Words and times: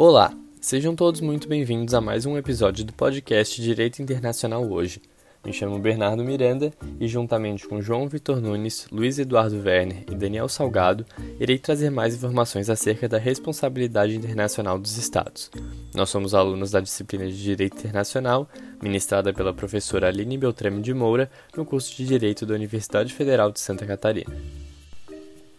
Olá, 0.00 0.32
sejam 0.60 0.94
todos 0.94 1.20
muito 1.20 1.48
bem-vindos 1.48 1.92
a 1.92 2.00
mais 2.00 2.24
um 2.24 2.38
episódio 2.38 2.84
do 2.84 2.92
podcast 2.92 3.60
Direito 3.60 4.00
Internacional 4.00 4.64
Hoje. 4.70 5.02
Me 5.44 5.52
chamo 5.52 5.76
Bernardo 5.80 6.22
Miranda 6.22 6.72
e, 7.00 7.08
juntamente 7.08 7.66
com 7.66 7.82
João 7.82 8.06
Vitor 8.06 8.40
Nunes, 8.40 8.86
Luiz 8.92 9.18
Eduardo 9.18 9.56
Werner 9.56 10.04
e 10.08 10.14
Daniel 10.14 10.48
Salgado, 10.48 11.04
irei 11.40 11.58
trazer 11.58 11.90
mais 11.90 12.14
informações 12.14 12.70
acerca 12.70 13.08
da 13.08 13.18
responsabilidade 13.18 14.14
internacional 14.14 14.78
dos 14.78 14.96
Estados. 14.96 15.50
Nós 15.92 16.08
somos 16.10 16.32
alunos 16.32 16.70
da 16.70 16.78
disciplina 16.78 17.26
de 17.26 17.36
Direito 17.36 17.78
Internacional, 17.78 18.48
ministrada 18.80 19.34
pela 19.34 19.52
professora 19.52 20.06
Aline 20.06 20.38
Beltrame 20.38 20.80
de 20.80 20.94
Moura, 20.94 21.28
no 21.56 21.64
curso 21.64 21.96
de 21.96 22.06
Direito 22.06 22.46
da 22.46 22.54
Universidade 22.54 23.12
Federal 23.12 23.50
de 23.50 23.58
Santa 23.58 23.84
Catarina. 23.84 24.32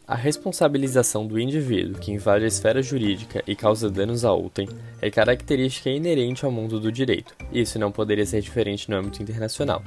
A 0.09 0.15
responsabilização 0.15 1.27
do 1.27 1.39
indivíduo 1.39 1.99
que 1.99 2.11
invade 2.11 2.43
a 2.43 2.47
esfera 2.47 2.81
jurídica 2.81 3.43
e 3.45 3.55
causa 3.55 3.91
danos 3.91 4.25
a 4.25 4.33
outrem 4.33 4.67
é 4.99 5.11
característica 5.11 5.87
inerente 5.87 6.43
ao 6.43 6.51
mundo 6.51 6.79
do 6.79 6.91
direito, 6.91 7.35
e 7.51 7.61
isso 7.61 7.77
não 7.77 7.91
poderia 7.91 8.25
ser 8.25 8.41
diferente 8.41 8.89
no 8.89 8.97
âmbito 8.97 9.21
internacional. 9.21 9.83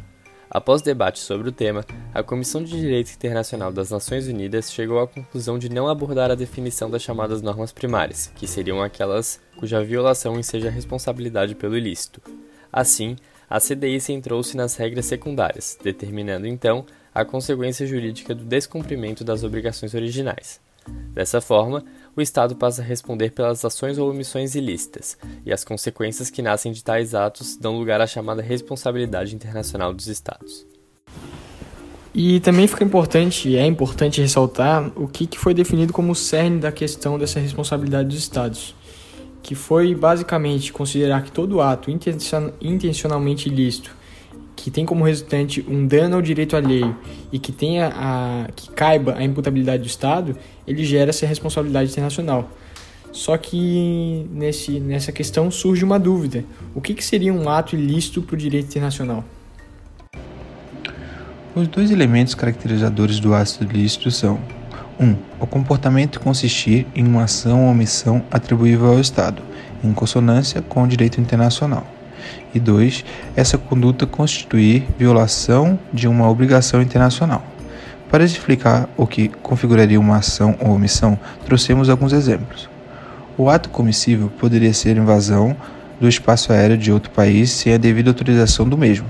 Após 0.48 0.81
debate 0.81 1.19
sobre 1.19 1.48
o 1.48 1.53
tema, 1.53 1.85
a 2.15 2.23
Comissão 2.23 2.62
de 2.62 2.71
Direito 2.71 3.11
Internacional 3.11 3.73
das 3.73 3.91
Nações 3.91 4.29
Unidas 4.29 4.71
chegou 4.71 5.01
à 5.01 5.09
conclusão 5.09 5.59
de 5.59 5.69
não 5.69 5.89
abordar 5.89 6.31
a 6.31 6.37
definição 6.37 6.89
das 6.89 7.03
chamadas 7.03 7.43
normas 7.43 7.73
primárias, 7.73 8.31
que 8.37 8.47
seriam 8.47 8.81
aquelas 8.81 9.41
cuja 9.59 9.83
violação 9.83 10.39
enseja 10.39 10.70
responsabilidade 10.70 11.57
pelo 11.57 11.77
ilícito. 11.77 12.23
Assim, 12.73 13.17
a 13.51 13.59
CDI 13.59 14.01
centrou-se 14.01 14.57
nas 14.57 14.77
regras 14.77 15.07
secundárias, 15.07 15.77
determinando 15.83 16.47
então 16.47 16.87
a 17.15 17.25
consequência 17.25 17.87
jurídica 17.87 18.34
do 18.34 18.45
descumprimento 18.45 19.23
das 19.25 19.45
obrigações 19.45 19.95
originais. 19.95 20.61
Dessa 21.15 21.41
forma, 21.41 21.84
o 22.17 22.20
Estado 22.20 22.56
passa 22.56 22.83
a 22.83 22.84
responder 22.84 23.31
pelas 23.31 23.64
ações 23.64 23.98
ou 23.98 24.11
omissões 24.11 24.55
ilícitas, 24.55 25.17
e 25.47 25.53
as 25.53 25.64
consequências 25.64 26.28
que 26.31 26.42
nascem 26.42 26.73
de 26.73 26.83
tais 26.83 27.14
atos 27.14 27.56
dão 27.56 27.78
lugar 27.78 28.01
à 28.01 28.06
chamada 28.06 28.42
responsabilidade 28.42 29.34
internacional 29.34 29.95
dos 29.95 30.09
Estados. 30.09 30.67
E 32.14 32.41
também 32.41 32.67
fica 32.67 32.84
importante, 32.84 33.56
é 33.56 33.64
importante 33.64 34.20
ressaltar 34.20 34.92
o 34.97 35.08
que 35.08 35.39
foi 35.39 35.55
definido 35.55 35.92
como 35.92 36.12
o 36.12 36.17
cerne 36.17 36.58
da 36.58 36.70
questão 36.70 37.19
dessa 37.19 37.41
responsabilidade 37.41 38.08
dos 38.08 38.19
Estados, 38.19 38.75
que 39.42 39.55
foi 39.55 39.95
basicamente 39.95 40.73
considerar 40.73 41.23
que 41.23 41.33
todo 41.33 41.61
ato 41.61 41.91
intencionalmente 42.61 43.48
ilícito 43.48 44.02
que 44.62 44.70
tem 44.70 44.86
como 44.86 45.02
resultante 45.02 45.64
um 45.68 45.84
dano 45.84 46.14
ao 46.14 46.22
direito 46.22 46.55
alheio 46.55 46.96
e 47.32 47.38
que 47.41 47.50
tenha 47.50 47.92
a 47.96 48.46
que 48.55 48.70
caiba 48.70 49.16
a 49.18 49.24
imputabilidade 49.24 49.82
do 49.82 49.88
Estado, 49.88 50.36
ele 50.64 50.84
gera 50.84 51.10
essa 51.10 51.27
responsabilidade 51.27 51.91
internacional. 51.91 52.48
Só 53.10 53.36
que 53.36 54.24
nesse, 54.30 54.78
nessa 54.78 55.10
questão 55.10 55.50
surge 55.50 55.84
uma 55.84 55.98
dúvida: 55.98 56.44
o 56.77 56.80
que, 56.80 56.94
que 56.94 57.05
seria 57.05 57.34
um 57.34 57.48
ato 57.48 57.74
ilícito 57.74 58.22
para 58.22 58.34
o 58.34 58.38
direito 58.38 58.66
internacional? 58.66 59.24
Os 61.56 61.66
dois 61.66 61.90
elementos 61.90 62.33
caracterizadores 62.33 63.18
do 63.18 63.34
ato 63.34 63.64
ilícito 63.64 64.12
são: 64.12 64.38
1. 65.00 65.05
Um, 65.05 65.16
o 65.40 65.46
comportamento 65.46 66.20
consistir 66.20 66.86
em 66.94 67.05
uma 67.05 67.24
ação 67.24 67.64
ou 67.64 67.72
omissão 67.72 68.24
atribuível 68.30 68.92
ao 68.92 69.00
Estado, 69.00 69.42
em 69.83 69.92
consonância 69.92 70.62
com 70.62 70.84
o 70.84 70.86
direito 70.86 71.20
internacional 71.20 71.84
e 72.55 72.61
2. 72.61 73.05
Essa 73.37 73.59
conduta 73.59 74.06
constituir 74.06 74.87
violação 74.98 75.78
de 75.92 76.09
uma 76.09 76.29
obrigação 76.29 76.83
internacional. 76.83 77.42
Para 78.11 78.25
explicar 78.25 78.89
o 78.97 79.06
que 79.06 79.29
configuraria 79.29 79.98
uma 79.98 80.19
ação 80.19 80.55
ou 80.61 80.73
omissão, 80.73 81.19
trouxemos 81.47 81.89
alguns 81.89 82.12
exemplos. 82.12 82.69
O 83.39 83.48
ato 83.48 83.70
comissível 83.70 84.31
poderia 84.39 84.75
ser 84.75 84.97
invasão 84.97 85.56
do 85.98 86.07
espaço 86.07 86.52
aéreo 86.52 86.77
de 86.77 86.92
outro 86.92 87.11
país 87.11 87.51
sem 87.51 87.73
a 87.73 87.79
devida 87.79 88.11
autorização 88.11 88.69
do 88.69 88.77
mesmo. 88.77 89.07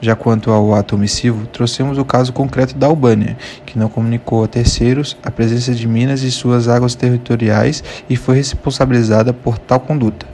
Já 0.00 0.16
quanto 0.16 0.50
ao 0.50 0.74
ato 0.74 0.96
omissivo, 0.96 1.46
trouxemos 1.46 1.96
o 1.96 2.04
caso 2.04 2.32
concreto 2.32 2.76
da 2.76 2.86
Albânia, 2.86 3.38
que 3.64 3.78
não 3.78 3.88
comunicou 3.88 4.44
a 4.44 4.48
terceiros 4.48 5.16
a 5.22 5.30
presença 5.30 5.72
de 5.72 5.86
minas 5.86 6.22
em 6.22 6.30
suas 6.30 6.68
águas 6.68 6.94
territoriais 6.94 7.84
e 8.10 8.16
foi 8.16 8.36
responsabilizada 8.36 9.32
por 9.32 9.56
tal 9.56 9.80
conduta. 9.80 10.33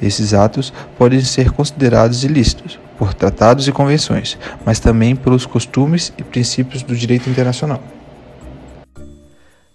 Esses 0.00 0.34
atos 0.34 0.72
podem 0.98 1.20
ser 1.20 1.50
considerados 1.50 2.24
ilícitos 2.24 2.78
por 2.98 3.12
tratados 3.12 3.66
e 3.66 3.72
convenções, 3.72 4.38
mas 4.64 4.78
também 4.78 5.16
pelos 5.16 5.46
costumes 5.46 6.12
e 6.16 6.22
princípios 6.22 6.82
do 6.82 6.94
direito 6.94 7.28
internacional. 7.28 7.82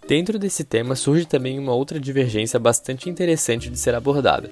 Dentro 0.07 0.39
desse 0.39 0.63
tema 0.63 0.95
surge 0.95 1.25
também 1.25 1.59
uma 1.59 1.73
outra 1.73 1.99
divergência 1.99 2.59
bastante 2.59 3.09
interessante 3.09 3.69
de 3.69 3.77
ser 3.77 3.93
abordada. 3.93 4.49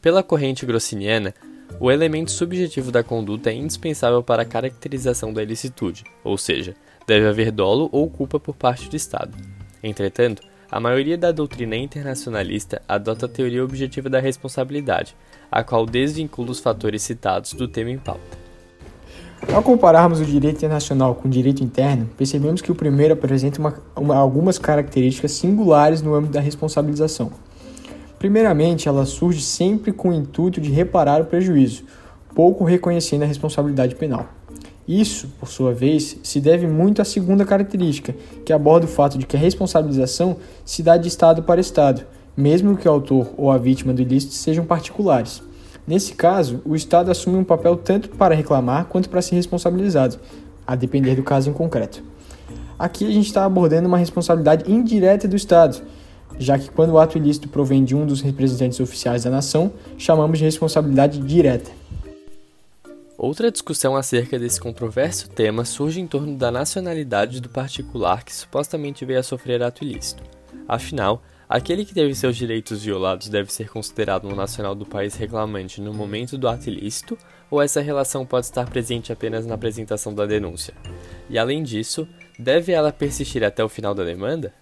Pela 0.00 0.22
corrente 0.22 0.64
grossiniana, 0.64 1.34
o 1.80 1.90
elemento 1.90 2.30
subjetivo 2.30 2.92
da 2.92 3.02
conduta 3.02 3.50
é 3.50 3.54
indispensável 3.54 4.22
para 4.22 4.42
a 4.42 4.46
caracterização 4.46 5.32
da 5.32 5.42
ilicitude, 5.42 6.04
ou 6.22 6.38
seja, 6.38 6.76
deve 7.06 7.26
haver 7.26 7.50
dolo 7.50 7.88
ou 7.90 8.08
culpa 8.08 8.38
por 8.38 8.54
parte 8.54 8.88
do 8.88 8.94
Estado. 8.94 9.36
Entretanto, 9.82 10.42
a 10.74 10.80
maioria 10.80 11.16
da 11.16 11.30
doutrina 11.30 11.76
internacionalista 11.76 12.82
adota 12.88 13.26
a 13.26 13.28
teoria 13.28 13.62
objetiva 13.62 14.10
da 14.10 14.18
responsabilidade, 14.18 15.14
a 15.48 15.62
qual 15.62 15.86
desvincula 15.86 16.50
os 16.50 16.58
fatores 16.58 17.00
citados 17.00 17.52
do 17.52 17.68
tema 17.68 17.90
em 17.90 17.96
pauta. 17.96 18.36
Ao 19.54 19.62
compararmos 19.62 20.18
o 20.18 20.24
direito 20.24 20.56
internacional 20.56 21.14
com 21.14 21.28
o 21.28 21.30
direito 21.30 21.62
interno, 21.62 22.10
percebemos 22.18 22.60
que 22.60 22.72
o 22.72 22.74
primeiro 22.74 23.14
apresenta 23.14 23.60
uma, 23.60 23.74
uma, 23.94 24.16
algumas 24.16 24.58
características 24.58 25.30
singulares 25.30 26.02
no 26.02 26.12
âmbito 26.12 26.32
da 26.32 26.40
responsabilização. 26.40 27.30
Primeiramente, 28.18 28.88
ela 28.88 29.06
surge 29.06 29.42
sempre 29.42 29.92
com 29.92 30.08
o 30.08 30.12
intuito 30.12 30.60
de 30.60 30.72
reparar 30.72 31.22
o 31.22 31.26
prejuízo, 31.26 31.84
pouco 32.34 32.64
reconhecendo 32.64 33.22
a 33.22 33.26
responsabilidade 33.26 33.94
penal. 33.94 34.28
Isso, 34.86 35.28
por 35.40 35.48
sua 35.48 35.72
vez, 35.72 36.18
se 36.22 36.40
deve 36.40 36.66
muito 36.66 37.00
à 37.00 37.04
segunda 37.04 37.44
característica, 37.44 38.14
que 38.44 38.52
aborda 38.52 38.84
o 38.84 38.88
fato 38.88 39.16
de 39.16 39.26
que 39.26 39.36
a 39.36 39.40
responsabilização 39.40 40.36
se 40.64 40.82
dá 40.82 40.96
de 40.98 41.08
Estado 41.08 41.42
para 41.42 41.60
Estado, 41.60 42.04
mesmo 42.36 42.76
que 42.76 42.86
o 42.86 42.90
autor 42.90 43.32
ou 43.36 43.50
a 43.50 43.56
vítima 43.56 43.94
do 43.94 44.02
ilícito 44.02 44.34
sejam 44.34 44.64
particulares. 44.64 45.42
Nesse 45.86 46.14
caso, 46.14 46.60
o 46.66 46.74
Estado 46.74 47.10
assume 47.10 47.38
um 47.38 47.44
papel 47.44 47.76
tanto 47.76 48.10
para 48.10 48.34
reclamar 48.34 48.86
quanto 48.86 49.08
para 49.08 49.22
ser 49.22 49.36
responsabilizado, 49.36 50.18
a 50.66 50.74
depender 50.76 51.14
do 51.14 51.22
caso 51.22 51.48
em 51.48 51.52
concreto. 51.52 52.02
Aqui 52.78 53.06
a 53.06 53.10
gente 53.10 53.26
está 53.26 53.44
abordando 53.44 53.88
uma 53.88 53.98
responsabilidade 53.98 54.70
indireta 54.70 55.28
do 55.28 55.36
Estado, 55.36 55.80
já 56.38 56.58
que 56.58 56.70
quando 56.70 56.90
o 56.90 56.98
ato 56.98 57.16
ilícito 57.16 57.48
provém 57.48 57.84
de 57.84 57.94
um 57.94 58.04
dos 58.04 58.20
representantes 58.20 58.80
oficiais 58.80 59.24
da 59.24 59.30
nação, 59.30 59.72
chamamos 59.96 60.38
de 60.38 60.44
responsabilidade 60.44 61.20
direta. 61.20 61.70
Outra 63.16 63.50
discussão 63.50 63.94
acerca 63.94 64.38
desse 64.38 64.60
controverso 64.60 65.28
tema 65.30 65.64
surge 65.64 66.00
em 66.00 66.06
torno 66.06 66.36
da 66.36 66.50
nacionalidade 66.50 67.40
do 67.40 67.48
particular 67.48 68.24
que 68.24 68.34
supostamente 68.34 69.04
veio 69.04 69.20
a 69.20 69.22
sofrer 69.22 69.62
ato 69.62 69.84
ilícito. 69.84 70.22
Afinal, 70.66 71.22
aquele 71.48 71.84
que 71.84 71.94
teve 71.94 72.14
seus 72.14 72.36
direitos 72.36 72.82
violados 72.82 73.28
deve 73.28 73.52
ser 73.52 73.68
considerado 73.68 74.26
um 74.26 74.34
nacional 74.34 74.74
do 74.74 74.84
país 74.84 75.14
reclamante 75.14 75.80
no 75.80 75.94
momento 75.94 76.36
do 76.36 76.48
ato 76.48 76.68
ilícito, 76.68 77.16
ou 77.50 77.62
essa 77.62 77.80
relação 77.80 78.26
pode 78.26 78.46
estar 78.46 78.68
presente 78.68 79.12
apenas 79.12 79.46
na 79.46 79.54
apresentação 79.54 80.12
da 80.12 80.26
denúncia? 80.26 80.74
E 81.30 81.38
além 81.38 81.62
disso, 81.62 82.08
deve 82.36 82.72
ela 82.72 82.92
persistir 82.92 83.44
até 83.44 83.62
o 83.62 83.68
final 83.68 83.94
da 83.94 84.02
demanda? 84.02 84.52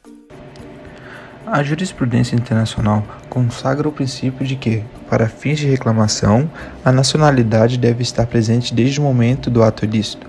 A 1.44 1.60
jurisprudência 1.62 2.36
internacional 2.36 3.04
consagra 3.28 3.88
o 3.88 3.92
princípio 3.92 4.46
de 4.46 4.54
que, 4.54 4.84
para 5.10 5.28
fins 5.28 5.58
de 5.58 5.66
reclamação, 5.66 6.48
a 6.84 6.92
nacionalidade 6.92 7.76
deve 7.76 8.00
estar 8.02 8.26
presente 8.26 8.72
desde 8.72 9.00
o 9.00 9.02
momento 9.02 9.50
do 9.50 9.62
ato 9.62 9.84
ilícito. 9.84 10.26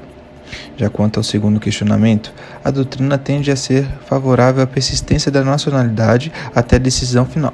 Já 0.76 0.90
quanto 0.90 1.20
ao 1.20 1.24
segundo 1.24 1.60
questionamento, 1.60 2.34
a 2.64 2.72
doutrina 2.72 3.18
tende 3.18 3.52
a 3.52 3.56
ser 3.56 3.88
favorável 4.08 4.64
à 4.64 4.68
persistência 4.68 5.32
da 5.32 5.44
nacionalidade 5.44 6.32
até 6.54 6.78
a 6.78 6.80
decisão 6.80 7.26
final. 7.26 7.54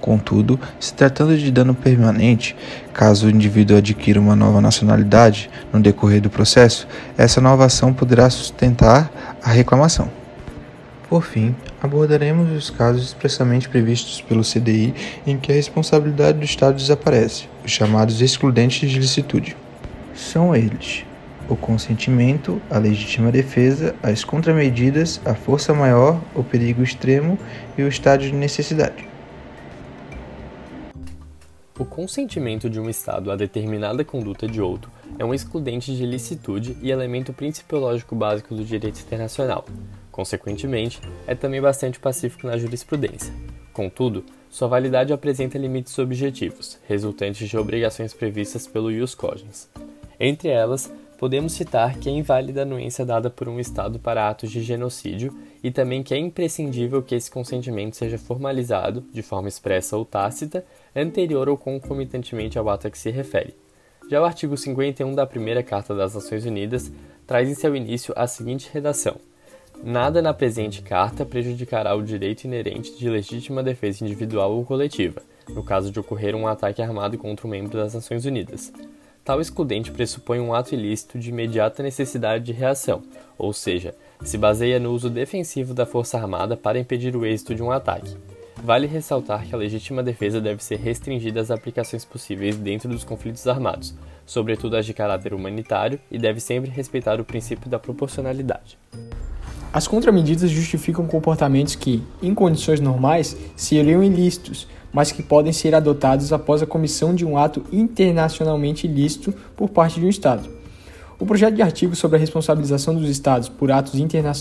Contudo, 0.00 0.58
se 0.80 0.92
tratando 0.92 1.38
de 1.38 1.52
dano 1.52 1.74
permanente, 1.74 2.56
caso 2.92 3.26
o 3.26 3.30
indivíduo 3.30 3.76
adquira 3.76 4.20
uma 4.20 4.34
nova 4.34 4.60
nacionalidade 4.60 5.48
no 5.72 5.80
decorrer 5.80 6.20
do 6.20 6.30
processo, 6.30 6.86
essa 7.16 7.40
nova 7.40 7.64
ação 7.64 7.92
poderá 7.92 8.28
sustentar 8.28 9.10
a 9.42 9.50
reclamação. 9.50 10.10
Por 11.08 11.24
fim, 11.24 11.54
abordaremos 11.82 12.50
os 12.50 12.70
casos 12.70 13.04
expressamente 13.04 13.68
previstos 13.68 14.20
pelo 14.20 14.42
CDI 14.42 14.94
em 15.26 15.38
que 15.38 15.52
a 15.52 15.54
responsabilidade 15.54 16.38
do 16.38 16.44
Estado 16.44 16.76
desaparece, 16.76 17.48
os 17.64 17.70
chamados 17.70 18.20
excludentes 18.20 18.90
de 18.90 18.98
licitude. 18.98 19.56
São 20.14 20.54
eles: 20.54 21.04
o 21.48 21.56
consentimento, 21.56 22.60
a 22.70 22.78
legítima 22.78 23.32
defesa, 23.32 23.94
as 24.02 24.24
contramedidas, 24.24 25.20
a 25.24 25.34
força 25.34 25.72
maior, 25.72 26.20
o 26.34 26.44
perigo 26.44 26.82
extremo 26.82 27.38
e 27.76 27.82
o 27.82 27.88
estado 27.88 28.22
de 28.22 28.32
necessidade. 28.32 29.08
O 31.78 31.84
consentimento 31.84 32.68
de 32.68 32.80
um 32.80 32.90
Estado 32.90 33.30
a 33.30 33.36
determinada 33.36 34.04
conduta 34.04 34.48
de 34.48 34.60
outro 34.60 34.90
é 35.16 35.24
um 35.24 35.32
excludente 35.32 35.94
de 35.94 36.04
licitude 36.04 36.76
e 36.82 36.90
elemento 36.90 37.32
principiológico 37.32 38.16
básico 38.16 38.52
do 38.52 38.64
direito 38.64 38.98
internacional. 39.00 39.64
Consequentemente, 40.18 41.00
é 41.28 41.34
também 41.36 41.60
bastante 41.60 42.00
pacífico 42.00 42.44
na 42.44 42.58
jurisprudência. 42.58 43.32
Contudo, 43.72 44.24
Sua 44.50 44.66
validade 44.66 45.12
apresenta 45.12 45.56
limites 45.56 45.96
objetivos, 45.96 46.76
resultantes 46.88 47.48
de 47.48 47.56
obrigações 47.56 48.12
previstas 48.12 48.66
pelo 48.66 48.90
Ius 48.90 49.14
Cogens. 49.14 49.70
Entre 50.18 50.48
elas, 50.48 50.92
podemos 51.18 51.52
citar 51.52 51.96
que 51.98 52.08
é 52.08 52.12
inválida 52.12 52.62
a 52.62 52.64
anuência 52.64 53.06
dada 53.06 53.30
por 53.30 53.48
um 53.48 53.60
Estado 53.60 54.00
para 54.00 54.28
atos 54.28 54.50
de 54.50 54.60
genocídio 54.60 55.32
e 55.62 55.70
também 55.70 56.02
que 56.02 56.12
é 56.12 56.18
imprescindível 56.18 57.00
que 57.00 57.14
esse 57.14 57.30
consentimento 57.30 57.94
seja 57.94 58.18
formalizado, 58.18 59.04
de 59.12 59.22
forma 59.22 59.46
expressa 59.46 59.96
ou 59.96 60.04
tácita, 60.04 60.64
anterior 60.96 61.48
ou 61.48 61.56
concomitantemente 61.56 62.58
ao 62.58 62.68
ato 62.68 62.88
a 62.88 62.90
que 62.90 62.98
se 62.98 63.10
refere. 63.12 63.54
Já 64.10 64.20
o 64.20 64.24
artigo 64.24 64.56
51 64.56 65.14
da 65.14 65.24
primeira 65.24 65.62
Carta 65.62 65.94
das 65.94 66.16
Nações 66.16 66.44
Unidas 66.44 66.90
traz 67.24 67.48
em 67.48 67.54
seu 67.54 67.76
início 67.76 68.12
a 68.16 68.26
seguinte 68.26 68.68
redação: 68.72 69.16
Nada 69.82 70.20
na 70.20 70.34
presente 70.34 70.82
carta 70.82 71.24
prejudicará 71.24 71.94
o 71.94 72.02
direito 72.02 72.44
inerente 72.44 72.96
de 72.98 73.08
legítima 73.08 73.62
defesa 73.62 74.04
individual 74.04 74.52
ou 74.52 74.64
coletiva, 74.64 75.22
no 75.48 75.62
caso 75.62 75.92
de 75.92 76.00
ocorrer 76.00 76.34
um 76.34 76.48
ataque 76.48 76.82
armado 76.82 77.16
contra 77.16 77.46
um 77.46 77.50
membro 77.50 77.78
das 77.78 77.94
Nações 77.94 78.24
Unidas. 78.24 78.72
Tal 79.24 79.40
excludente 79.40 79.92
pressupõe 79.92 80.40
um 80.40 80.52
ato 80.52 80.74
ilícito 80.74 81.18
de 81.18 81.30
imediata 81.30 81.82
necessidade 81.82 82.44
de 82.44 82.52
reação, 82.52 83.02
ou 83.36 83.52
seja, 83.52 83.94
se 84.22 84.36
baseia 84.36 84.80
no 84.80 84.92
uso 84.92 85.08
defensivo 85.08 85.72
da 85.72 85.86
força 85.86 86.18
armada 86.18 86.56
para 86.56 86.78
impedir 86.78 87.14
o 87.14 87.24
êxito 87.24 87.54
de 87.54 87.62
um 87.62 87.70
ataque. 87.70 88.16
Vale 88.56 88.86
ressaltar 88.86 89.46
que 89.46 89.54
a 89.54 89.58
legítima 89.58 90.02
defesa 90.02 90.40
deve 90.40 90.64
ser 90.64 90.80
restringida 90.80 91.40
às 91.40 91.50
aplicações 91.50 92.04
possíveis 92.04 92.56
dentro 92.56 92.88
dos 92.88 93.04
conflitos 93.04 93.46
armados, 93.46 93.94
sobretudo 94.26 94.76
as 94.76 94.84
de 94.84 94.92
caráter 94.92 95.32
humanitário, 95.32 96.00
e 96.10 96.18
deve 96.18 96.40
sempre 96.40 96.70
respeitar 96.70 97.20
o 97.20 97.24
princípio 97.24 97.70
da 97.70 97.78
proporcionalidade. 97.78 98.76
As 99.72 99.86
contramedidas 99.86 100.50
justificam 100.50 101.06
comportamentos 101.06 101.74
que, 101.74 102.02
em 102.22 102.34
condições 102.34 102.80
normais, 102.80 103.36
seriam 103.54 104.02
ilícitos, 104.02 104.66
mas 104.92 105.12
que 105.12 105.22
podem 105.22 105.52
ser 105.52 105.74
adotados 105.74 106.32
após 106.32 106.62
a 106.62 106.66
comissão 106.66 107.14
de 107.14 107.24
um 107.24 107.36
ato 107.36 107.62
internacionalmente 107.70 108.86
ilícito 108.86 109.34
por 109.54 109.68
parte 109.68 110.00
de 110.00 110.06
um 110.06 110.08
Estado. 110.08 110.48
O 111.20 111.26
projeto 111.26 111.56
de 111.56 111.62
artigo 111.62 111.96
sobre 111.96 112.16
a 112.16 112.20
responsabilização 112.20 112.94
dos 112.94 113.08
Estados 113.08 113.48
por 113.48 113.70
atos 113.72 113.96
interna 113.96 114.32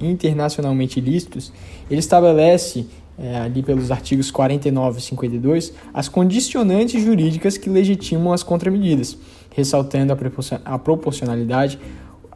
internacionalmente 0.00 0.98
ilícitos, 0.98 1.52
ele 1.88 2.00
estabelece 2.00 2.86
é, 3.18 3.36
ali 3.38 3.62
pelos 3.62 3.90
artigos 3.90 4.30
49 4.30 4.98
e 4.98 5.02
52, 5.02 5.72
as 5.92 6.08
condicionantes 6.08 7.02
jurídicas 7.02 7.56
que 7.56 7.70
legitimam 7.70 8.32
as 8.32 8.42
contramedidas, 8.42 9.16
ressaltando 9.54 10.16
a 10.64 10.78
proporcionalidade, 10.78 11.78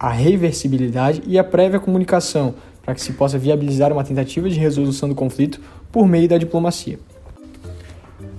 a 0.02 0.10
reversibilidade 0.10 1.22
e 1.25 1.38
a 1.38 1.44
prévia 1.44 1.78
comunicação, 1.78 2.56
para 2.84 2.93
que 2.93 3.00
se 3.00 3.12
possa 3.12 3.38
viabilizar 3.38 3.93
uma 3.93 4.02
tentativa 4.02 4.50
de 4.50 4.58
resolução 4.58 5.08
do 5.08 5.14
conflito 5.14 5.60
por 5.93 6.08
meio 6.08 6.28
da 6.28 6.37
diplomacia. 6.37 6.99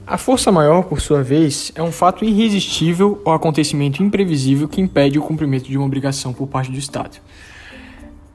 A 0.06 0.18
força 0.18 0.52
maior, 0.52 0.84
por 0.84 1.00
sua 1.00 1.24
vez, 1.24 1.72
é 1.74 1.82
um 1.82 1.94
fato 1.94 2.26
irresistível 2.26 3.22
ou 3.24 3.32
acontecimento 3.32 4.04
imprevisível 4.04 4.68
que 4.68 4.82
impede 4.82 5.18
o 5.18 5.22
cumprimento 5.22 5.70
de 5.70 5.78
uma 5.78 5.88
obrigação 5.88 6.34
por 6.34 6.48
parte 6.48 6.70
do 6.70 6.78
Estado. 6.78 7.20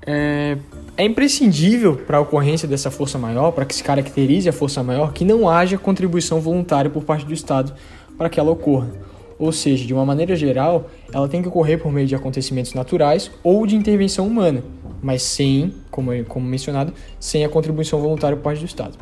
É, 0.07 0.57
é 0.97 1.05
imprescindível 1.05 1.97
para 1.97 2.17
a 2.17 2.21
ocorrência 2.21 2.67
dessa 2.67 2.91
força 2.91 3.19
maior, 3.19 3.51
para 3.53 3.67
que 3.67 3.75
se 3.75 3.85
caracterize 3.85 4.49
a 4.49 4.53
força 4.55 4.83
maior, 4.83 5.13
que 5.13 5.27
não 5.27 5.47
haja 5.47 5.77
contribuição 5.77 6.41
voluntária 6.41 6.91
por 6.91 7.05
parte 7.05 7.27
do 7.27 7.35
Estado 7.35 7.75
para 8.17 8.31
que 8.31 8.41
ela 8.41 8.51
ocorra. 8.51 8.89
Ou 9.39 9.53
seja, 9.53 9.87
de 9.87 9.95
uma 9.95 10.05
maneira 10.05 10.35
geral, 10.35 10.89
ela 11.13 11.29
tem 11.29 11.41
que 11.41 11.49
ocorrer 11.49 11.81
por 11.81 11.93
meio 11.93 12.07
de 12.07 12.15
acontecimentos 12.15 12.75
naturais 12.75 13.31
ou 13.43 13.67
de 13.67 13.77
intervenção 13.77 14.27
humana, 14.27 14.63
mas 15.01 15.23
sem, 15.23 15.73
como, 15.91 16.11
como 16.25 16.47
mencionado, 16.47 16.93
sem 17.21 17.45
a 17.45 17.49
contribuição 17.49 18.01
voluntária 18.01 18.37
por 18.37 18.43
parte 18.43 18.61
do 18.61 18.67
Estado. 18.67 18.99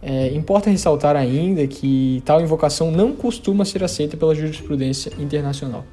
É, 0.00 0.32
importa 0.32 0.70
ressaltar 0.70 1.16
ainda 1.16 1.66
que 1.66 2.22
tal 2.24 2.40
invocação 2.40 2.90
não 2.90 3.12
costuma 3.12 3.64
ser 3.64 3.82
aceita 3.82 4.16
pela 4.16 4.34
jurisprudência 4.34 5.12
internacional. 5.18 5.84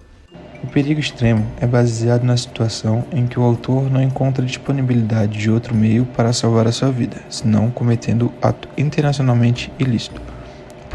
O 0.64 0.68
perigo 0.68 1.00
extremo 1.00 1.46
é 1.60 1.68
baseado 1.68 2.24
na 2.24 2.36
situação 2.36 3.04
em 3.12 3.28
que 3.28 3.40
o 3.40 3.44
autor 3.44 3.92
não 3.92 4.02
encontra 4.02 4.44
disponibilidade 4.44 5.38
de 5.38 5.52
outro 5.52 5.76
meio 5.76 6.06
para 6.06 6.34
salvar 6.34 6.68
a 6.68 6.72
sua 6.72 6.92
vida, 6.92 7.22
senão 7.30 7.70
cometendo 7.70 8.32
ato 8.42 8.68
internacionalmente 8.78 9.72
ilícito. 9.78 10.35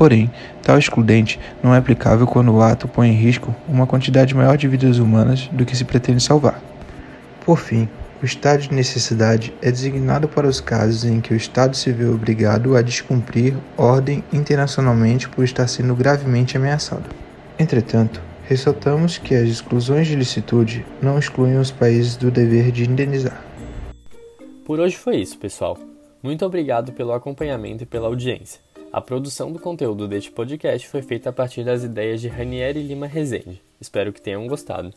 Porém, 0.00 0.30
tal 0.62 0.78
excludente 0.78 1.38
não 1.62 1.74
é 1.74 1.76
aplicável 1.76 2.26
quando 2.26 2.54
o 2.54 2.62
ato 2.62 2.88
põe 2.88 3.10
em 3.10 3.14
risco 3.14 3.54
uma 3.68 3.86
quantidade 3.86 4.34
maior 4.34 4.56
de 4.56 4.66
vidas 4.66 4.96
humanas 4.96 5.50
do 5.52 5.66
que 5.66 5.76
se 5.76 5.84
pretende 5.84 6.22
salvar. 6.22 6.58
Por 7.44 7.58
fim, 7.58 7.86
o 8.22 8.24
estado 8.24 8.62
de 8.62 8.72
necessidade 8.72 9.52
é 9.60 9.70
designado 9.70 10.26
para 10.26 10.48
os 10.48 10.58
casos 10.58 11.04
em 11.04 11.20
que 11.20 11.34
o 11.34 11.36
Estado 11.36 11.76
se 11.76 11.92
vê 11.92 12.06
obrigado 12.06 12.78
a 12.78 12.80
descumprir 12.80 13.54
ordem 13.76 14.24
internacionalmente 14.32 15.28
por 15.28 15.44
estar 15.44 15.68
sendo 15.68 15.94
gravemente 15.94 16.56
ameaçado. 16.56 17.04
Entretanto, 17.58 18.22
Ressaltamos 18.50 19.16
que 19.16 19.32
as 19.32 19.48
exclusões 19.48 20.08
de 20.08 20.16
licitude 20.16 20.84
não 21.00 21.16
excluem 21.20 21.56
os 21.56 21.70
países 21.70 22.16
do 22.16 22.32
dever 22.32 22.72
de 22.72 22.82
indenizar. 22.82 23.44
Por 24.64 24.80
hoje 24.80 24.96
foi 24.96 25.18
isso, 25.18 25.38
pessoal. 25.38 25.78
Muito 26.20 26.44
obrigado 26.44 26.90
pelo 26.90 27.12
acompanhamento 27.12 27.84
e 27.84 27.86
pela 27.86 28.08
audiência. 28.08 28.60
A 28.92 29.00
produção 29.00 29.52
do 29.52 29.60
conteúdo 29.60 30.08
deste 30.08 30.32
podcast 30.32 30.88
foi 30.88 31.00
feita 31.00 31.30
a 31.30 31.32
partir 31.32 31.62
das 31.62 31.84
ideias 31.84 32.20
de 32.20 32.26
Ranieri 32.26 32.82
Lima 32.82 33.06
Rezende. 33.06 33.62
Espero 33.80 34.12
que 34.12 34.20
tenham 34.20 34.48
gostado. 34.48 34.92